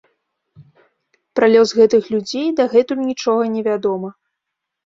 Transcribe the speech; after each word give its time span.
Пра 1.39 1.49
лёс 1.53 1.69
гэтых 1.79 2.03
людзей 2.15 2.49
дагэтуль 2.61 3.05
нічога 3.11 3.43
невядома. 3.59 4.09